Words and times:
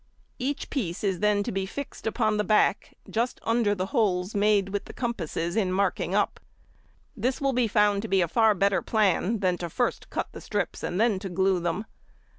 Each 0.39 0.67
piece 0.71 1.03
is 1.03 1.19
then 1.19 1.43
to 1.43 1.51
be 1.51 1.67
fixed 1.67 2.07
upon 2.07 2.37
the 2.37 2.43
back 2.43 2.97
just 3.07 3.39
under 3.43 3.75
the 3.75 3.85
holes 3.93 4.33
made 4.33 4.69
with 4.69 4.85
the 4.85 4.93
compasses 4.93 5.55
in 5.55 5.71
marking 5.71 6.15
up. 6.15 6.39
This 7.15 7.39
will 7.39 7.53
be 7.53 7.67
found 7.67 8.01
to 8.01 8.07
be 8.07 8.21
a 8.21 8.27
far 8.27 8.55
better 8.55 8.81
plan 8.81 9.41
than 9.41 9.59
to 9.59 9.69
first 9.69 10.09
cut 10.09 10.29
the 10.31 10.41
strips 10.41 10.81
and 10.81 10.99
then 10.99 11.19
to 11.19 11.29
glue 11.29 11.59
them. 11.59 11.85